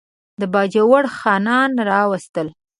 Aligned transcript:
د 0.39 0.41
باجوړ 0.53 1.03
خانان 1.17 1.71
راوستل. 1.91 2.47